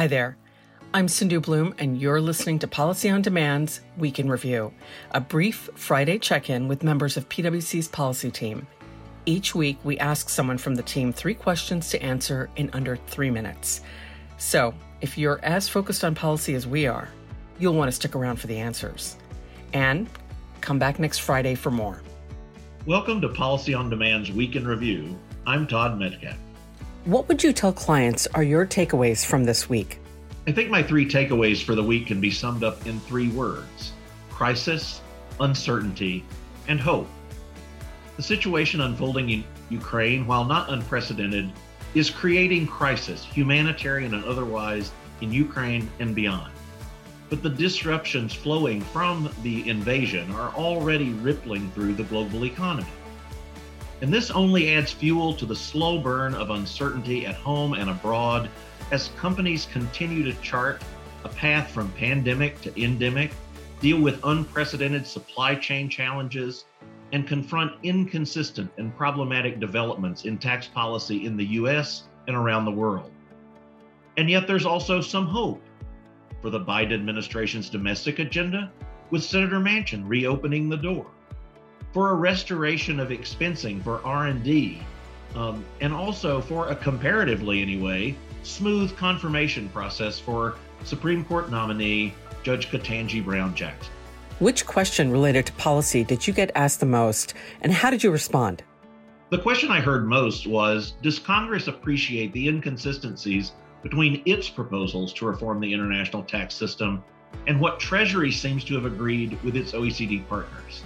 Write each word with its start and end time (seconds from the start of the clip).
Hi 0.00 0.06
there. 0.06 0.38
I'm 0.94 1.08
Sindhu 1.08 1.40
Bloom, 1.40 1.74
and 1.76 2.00
you're 2.00 2.22
listening 2.22 2.58
to 2.60 2.66
Policy 2.66 3.10
on 3.10 3.20
Demand's 3.20 3.82
Week 3.98 4.18
in 4.18 4.30
Review, 4.30 4.72
a 5.10 5.20
brief 5.20 5.68
Friday 5.74 6.18
check 6.18 6.48
in 6.48 6.68
with 6.68 6.82
members 6.82 7.18
of 7.18 7.28
PwC's 7.28 7.86
policy 7.86 8.30
team. 8.30 8.66
Each 9.26 9.54
week, 9.54 9.76
we 9.84 9.98
ask 9.98 10.30
someone 10.30 10.56
from 10.56 10.74
the 10.74 10.82
team 10.82 11.12
three 11.12 11.34
questions 11.34 11.90
to 11.90 12.02
answer 12.02 12.48
in 12.56 12.70
under 12.72 12.96
three 12.96 13.28
minutes. 13.28 13.82
So, 14.38 14.72
if 15.02 15.18
you're 15.18 15.38
as 15.42 15.68
focused 15.68 16.02
on 16.02 16.14
policy 16.14 16.54
as 16.54 16.66
we 16.66 16.86
are, 16.86 17.10
you'll 17.58 17.74
want 17.74 17.88
to 17.88 17.92
stick 17.92 18.16
around 18.16 18.36
for 18.36 18.46
the 18.46 18.56
answers. 18.56 19.16
And 19.74 20.08
come 20.62 20.78
back 20.78 20.98
next 20.98 21.18
Friday 21.18 21.54
for 21.54 21.70
more. 21.70 22.00
Welcome 22.86 23.20
to 23.20 23.28
Policy 23.28 23.74
on 23.74 23.90
Demand's 23.90 24.32
Week 24.32 24.56
in 24.56 24.66
Review. 24.66 25.18
I'm 25.46 25.66
Todd 25.66 25.98
Metcalf. 25.98 26.38
What 27.04 27.28
would 27.28 27.42
you 27.42 27.52
tell 27.52 27.72
clients 27.72 28.26
are 28.34 28.42
your 28.42 28.66
takeaways 28.66 29.24
from 29.24 29.44
this 29.44 29.68
week? 29.68 29.98
I 30.46 30.52
think 30.52 30.70
my 30.70 30.82
three 30.82 31.08
takeaways 31.08 31.62
for 31.62 31.74
the 31.74 31.82
week 31.82 32.06
can 32.06 32.20
be 32.20 32.30
summed 32.30 32.62
up 32.62 32.86
in 32.86 33.00
three 33.00 33.28
words 33.28 33.92
crisis, 34.30 35.00
uncertainty, 35.40 36.24
and 36.68 36.78
hope. 36.78 37.08
The 38.16 38.22
situation 38.22 38.82
unfolding 38.82 39.30
in 39.30 39.44
Ukraine, 39.70 40.26
while 40.26 40.44
not 40.44 40.70
unprecedented, 40.70 41.52
is 41.94 42.10
creating 42.10 42.66
crisis, 42.66 43.24
humanitarian 43.24 44.14
and 44.14 44.24
otherwise, 44.24 44.92
in 45.20 45.32
Ukraine 45.32 45.90
and 46.00 46.14
beyond 46.14 46.52
but 47.30 47.44
the 47.44 47.48
disruptions 47.48 48.34
flowing 48.34 48.80
from 48.80 49.30
the 49.42 49.66
invasion 49.68 50.30
are 50.32 50.52
already 50.54 51.10
rippling 51.10 51.70
through 51.70 51.94
the 51.94 52.02
global 52.04 52.44
economy. 52.44 52.88
And 54.02 54.12
this 54.12 54.30
only 54.30 54.74
adds 54.74 54.92
fuel 54.92 55.34
to 55.34 55.44
the 55.44 55.54
slow 55.54 56.00
burn 56.00 56.34
of 56.34 56.50
uncertainty 56.50 57.26
at 57.26 57.34
home 57.34 57.74
and 57.74 57.90
abroad 57.90 58.48
as 58.90 59.08
companies 59.16 59.66
continue 59.70 60.22
to 60.24 60.32
chart 60.40 60.82
a 61.24 61.28
path 61.28 61.70
from 61.70 61.92
pandemic 61.92 62.60
to 62.62 62.82
endemic, 62.82 63.32
deal 63.80 64.00
with 64.00 64.20
unprecedented 64.24 65.06
supply 65.06 65.54
chain 65.54 65.88
challenges, 65.88 66.64
and 67.12 67.26
confront 67.26 67.72
inconsistent 67.82 68.70
and 68.78 68.96
problematic 68.96 69.60
developments 69.60 70.24
in 70.24 70.38
tax 70.38 70.66
policy 70.66 71.26
in 71.26 71.36
the 71.36 71.46
US 71.46 72.04
and 72.26 72.36
around 72.36 72.64
the 72.64 72.70
world. 72.70 73.10
And 74.16 74.30
yet, 74.30 74.46
there's 74.46 74.66
also 74.66 75.00
some 75.00 75.26
hope 75.26 75.62
for 76.40 76.50
the 76.50 76.60
Biden 76.60 76.94
administration's 76.94 77.68
domestic 77.68 78.18
agenda, 78.18 78.72
with 79.10 79.22
Senator 79.22 79.58
Manchin 79.58 80.04
reopening 80.06 80.68
the 80.68 80.76
door, 80.76 81.06
for 81.92 82.10
a 82.10 82.14
restoration 82.14 83.00
of 83.00 83.08
expensing 83.08 83.82
for 83.82 84.00
R&D, 84.04 84.82
um, 85.34 85.64
and 85.80 85.92
also 85.92 86.40
for 86.40 86.68
a 86.68 86.76
comparatively, 86.76 87.62
anyway, 87.62 88.14
smooth 88.42 88.96
confirmation 88.96 89.68
process 89.70 90.18
for 90.18 90.56
Supreme 90.84 91.24
Court 91.24 91.50
nominee 91.50 92.14
Judge 92.42 92.70
Ketanji 92.70 93.24
Brown 93.24 93.54
Jackson. 93.54 93.92
Which 94.38 94.66
question 94.66 95.10
related 95.10 95.44
to 95.46 95.52
policy 95.54 96.02
did 96.02 96.26
you 96.26 96.32
get 96.32 96.50
asked 96.54 96.80
the 96.80 96.86
most, 96.86 97.34
and 97.60 97.72
how 97.72 97.90
did 97.90 98.02
you 98.02 98.10
respond? 98.10 98.62
The 99.28 99.38
question 99.38 99.70
I 99.70 99.80
heard 99.80 100.08
most 100.08 100.46
was 100.46 100.94
Does 101.02 101.18
Congress 101.18 101.68
appreciate 101.68 102.32
the 102.32 102.48
inconsistencies 102.48 103.52
between 103.82 104.22
its 104.26 104.48
proposals 104.48 105.12
to 105.14 105.26
reform 105.26 105.60
the 105.60 105.72
international 105.72 106.22
tax 106.22 106.54
system 106.54 107.02
and 107.46 107.60
what 107.60 107.80
Treasury 107.80 108.32
seems 108.32 108.64
to 108.64 108.74
have 108.74 108.84
agreed 108.84 109.38
with 109.42 109.56
its 109.56 109.72
OECD 109.72 110.26
partners. 110.28 110.82